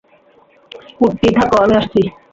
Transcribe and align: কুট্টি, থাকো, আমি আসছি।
কুট্টি, 0.97 1.29
থাকো, 1.37 1.55
আমি 1.63 1.73
আসছি। 1.75 2.01